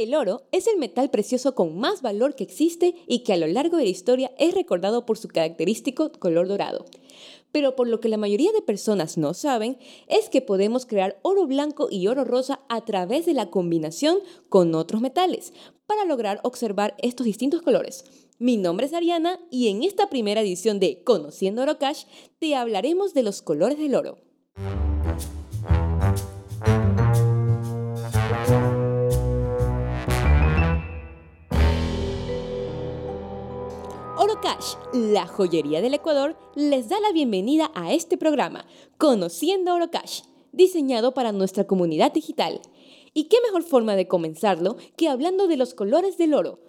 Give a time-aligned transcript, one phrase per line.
[0.00, 3.46] El oro es el metal precioso con más valor que existe y que a lo
[3.46, 6.86] largo de la historia es recordado por su característico color dorado.
[7.52, 9.76] Pero por lo que la mayoría de personas no saben
[10.06, 14.74] es que podemos crear oro blanco y oro rosa a través de la combinación con
[14.74, 15.52] otros metales
[15.86, 18.06] para lograr observar estos distintos colores.
[18.38, 22.04] Mi nombre es Ariana y en esta primera edición de Conociendo Oro Cash
[22.38, 24.29] te hablaremos de los colores del oro.
[34.22, 38.66] Orocash, la joyería del Ecuador, les da la bienvenida a este programa,
[38.98, 42.60] Conociendo Orocash, diseñado para nuestra comunidad digital.
[43.14, 46.60] ¿Y qué mejor forma de comenzarlo que hablando de los colores del oro?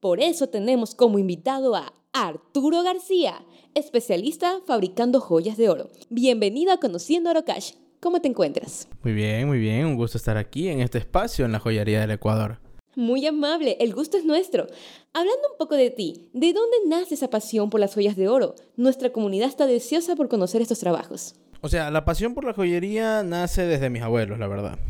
[0.00, 3.42] Por eso tenemos como invitado a Arturo García,
[3.74, 5.88] especialista fabricando joyas de oro.
[6.10, 7.72] Bienvenido a Conociendo Orocash.
[8.00, 8.86] ¿Cómo te encuentras?
[9.02, 9.86] Muy bien, muy bien.
[9.86, 12.67] Un gusto estar aquí en este espacio en la joyería del Ecuador.
[12.98, 14.66] Muy amable, el gusto es nuestro.
[15.12, 18.56] Hablando un poco de ti, ¿de dónde nace esa pasión por las joyas de oro?
[18.74, 21.36] Nuestra comunidad está deseosa por conocer estos trabajos.
[21.60, 24.80] O sea, la pasión por la joyería nace desde mis abuelos, la verdad.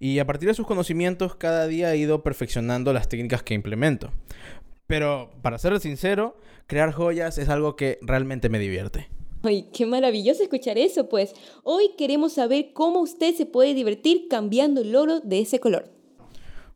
[0.00, 4.12] Y a partir de sus conocimientos, cada día he ido perfeccionando las técnicas que implemento.
[4.86, 6.38] Pero, para ser sincero,
[6.68, 9.10] crear joyas es algo que realmente me divierte.
[9.42, 11.34] Ay, qué maravilloso escuchar eso, pues.
[11.64, 15.97] Hoy queremos saber cómo usted se puede divertir cambiando el oro de ese color.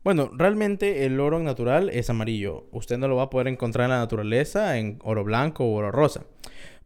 [0.05, 2.67] Bueno, realmente el oro natural es amarillo.
[2.73, 5.93] Usted no lo va a poder encontrar en la naturaleza en oro blanco o oro
[5.93, 6.25] rosa.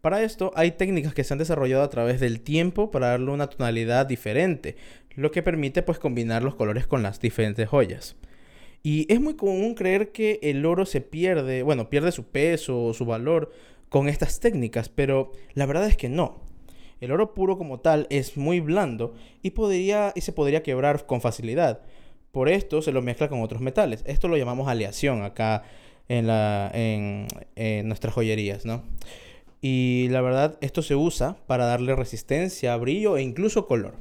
[0.03, 3.47] Para esto hay técnicas que se han desarrollado a través del tiempo para darle una
[3.47, 4.77] tonalidad diferente,
[5.15, 8.17] lo que permite pues combinar los colores con las diferentes joyas.
[8.83, 12.93] Y es muy común creer que el oro se pierde, bueno, pierde su peso o
[12.93, 13.51] su valor
[13.89, 16.43] con estas técnicas, pero la verdad es que no.
[17.01, 21.23] El oro puro como tal es muy blando y, podría, y se podría quebrar con
[21.23, 21.81] facilidad.
[22.37, 24.03] Por esto se lo mezcla con otros metales.
[24.05, 25.63] Esto lo llamamos aleación acá
[26.07, 27.27] en,
[27.89, 28.83] nuestras joyerías, ¿no?
[29.63, 33.95] Y la verdad, esto se usa para darle resistencia, brillo e incluso color.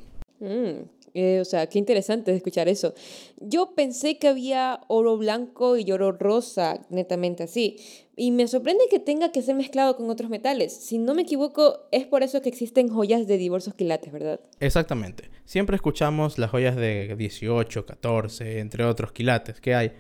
[0.45, 2.94] Mm, eh, o sea, qué interesante escuchar eso.
[3.38, 7.78] Yo pensé que había oro blanco y oro rosa, netamente así.
[8.17, 10.73] Y me sorprende que tenga que ser mezclado con otros metales.
[10.73, 14.39] Si no me equivoco, es por eso que existen joyas de diversos quilates, ¿verdad?
[14.59, 15.29] Exactamente.
[15.45, 19.94] Siempre escuchamos las joyas de 18, 14, entre otros quilates que hay.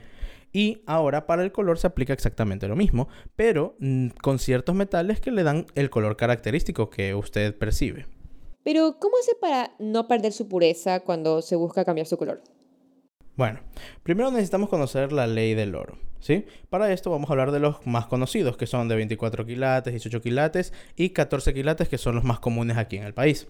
[0.51, 5.19] Y ahora para el color se aplica exactamente lo mismo, pero mm, con ciertos metales
[5.19, 8.05] que le dan el color característico que usted percibe.
[8.65, 12.41] Pero, ¿cómo hace para no perder su pureza cuando se busca cambiar su color?
[13.35, 13.59] Bueno,
[14.01, 16.45] primero necesitamos conocer la ley del oro, ¿sí?
[16.71, 20.19] Para esto vamos a hablar de los más conocidos, que son de 24 quilates, 18
[20.19, 23.47] quilates y 14 quilates, que son los más comunes aquí en el país.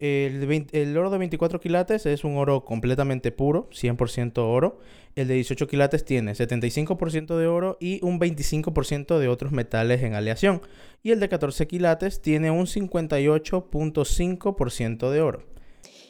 [0.00, 4.78] El, oro de 24 quilates es un oro completamente puro, 100% oro.
[5.14, 10.14] El de 18 quilates tiene 75% de oro y un 25% de otros metales en
[10.14, 10.62] aleación.
[11.02, 15.42] Y el de 14 quilates tiene un 58.5% de oro.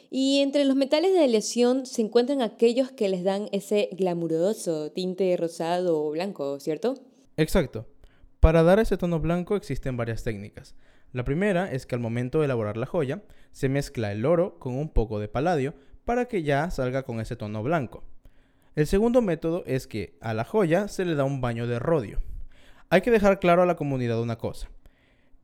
[0.09, 5.35] Y entre los metales de aleación se encuentran aquellos que les dan ese glamuroso tinte
[5.35, 6.93] rosado o blanco, ¿cierto?
[7.35, 7.87] Exacto.
[8.39, 10.75] Para dar ese tono blanco existen varias técnicas.
[11.13, 14.75] La primera es que al momento de elaborar la joya, se mezcla el oro con
[14.75, 15.73] un poco de paladio
[16.05, 18.03] para que ya salga con ese tono blanco.
[18.75, 22.19] El segundo método es que a la joya se le da un baño de rodio.
[22.89, 24.69] Hay que dejar claro a la comunidad una cosa.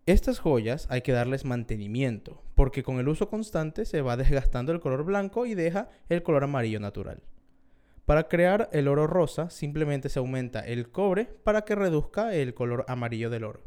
[0.05, 4.79] Estas joyas hay que darles mantenimiento, porque con el uso constante se va desgastando el
[4.79, 7.21] color blanco y deja el color amarillo natural.
[8.05, 12.85] Para crear el oro rosa simplemente se aumenta el cobre para que reduzca el color
[12.87, 13.59] amarillo del oro.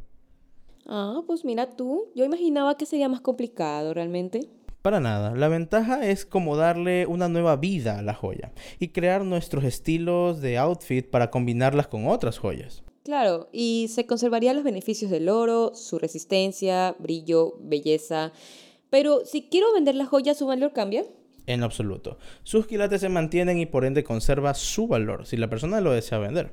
[0.87, 4.49] Ah, pues mira tú, yo imaginaba que sería más complicado realmente.
[4.83, 9.25] Para nada, la ventaja es como darle una nueva vida a la joya y crear
[9.25, 12.83] nuestros estilos de outfit para combinarlas con otras joyas.
[13.05, 18.33] Claro, y se conservarían los beneficios del oro, su resistencia, brillo, belleza.
[18.89, 21.05] Pero si quiero vender la joya, ¿su valor cambia?
[21.47, 22.19] En absoluto.
[22.43, 26.19] Sus quilates se mantienen y por ende conserva su valor si la persona lo desea
[26.19, 26.53] vender.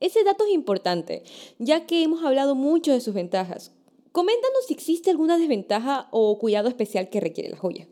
[0.00, 1.22] Ese dato es importante,
[1.58, 3.72] ya que hemos hablado mucho de sus ventajas.
[4.12, 7.88] Coméntanos si existe alguna desventaja o cuidado especial que requiere la joya.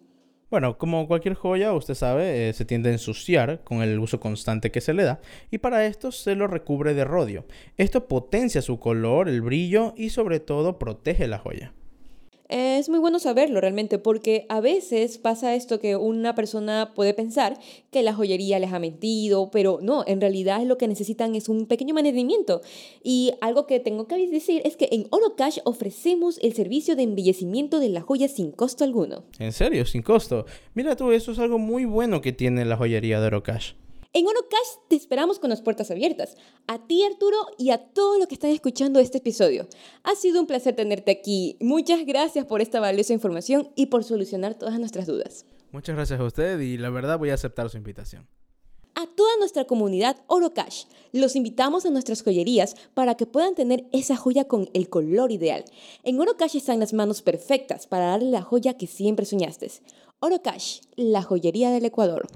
[0.51, 4.71] Bueno, como cualquier joya, usted sabe, eh, se tiende a ensuciar con el uso constante
[4.71, 5.21] que se le da
[5.51, 7.47] y para esto se lo recubre de rodio.
[7.79, 11.73] Esto potencia su color, el brillo y sobre todo protege la joya.
[12.53, 17.59] Es muy bueno saberlo realmente porque a veces pasa esto que una persona puede pensar
[17.91, 21.65] que la joyería les ha mentido, pero no, en realidad lo que necesitan es un
[21.65, 22.61] pequeño mantenimiento.
[23.03, 27.05] Y algo que tengo que decir es que en Oro Cash ofrecemos el servicio de
[27.05, 29.25] embellecimiento de la joya sin costo alguno.
[29.39, 29.87] ¿En serio?
[29.87, 30.45] ¿Sin costo?
[30.75, 33.31] Mira tú, eso es algo muy bueno que tiene la joyería de
[34.15, 34.23] Oro Cash.
[34.23, 36.37] En Orocash te esperamos con las puertas abiertas.
[36.67, 39.67] A ti, Arturo, y a todos los que están escuchando este episodio.
[40.03, 41.57] Ha sido un placer tenerte aquí.
[41.61, 45.47] Muchas gracias por esta valiosa información y por solucionar todas nuestras dudas.
[45.71, 48.27] Muchas gracias a usted y la verdad voy a aceptar su invitación.
[48.95, 54.17] A toda nuestra comunidad Orocash, los invitamos a nuestras joyerías para que puedan tener esa
[54.17, 55.65] joya con el color ideal.
[56.03, 59.71] En Orocash están las manos perfectas para darle la joya que siempre soñaste.
[60.21, 62.29] Orocash, la joyería del Ecuador.